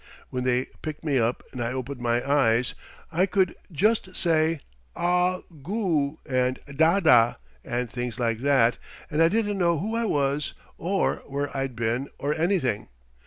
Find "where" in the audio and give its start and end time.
11.27-11.55